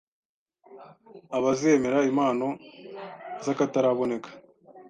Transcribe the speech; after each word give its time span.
'abazemera 1.35 1.97
impano 2.09 2.47
z'akataraboneka 3.43 4.29